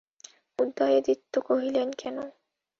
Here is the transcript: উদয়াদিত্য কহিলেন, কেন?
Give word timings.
উদয়াদিত্য 0.59 1.33
কহিলেন, 1.47 1.89
কেন? 1.97 2.17